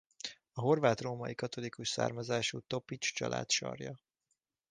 A 0.53 0.61
horvát 0.61 1.01
római 1.01 1.35
katolikus 1.35 1.89
származású 1.89 2.59
Topits 2.59 3.13
család 3.13 3.49
sarja. 3.51 3.99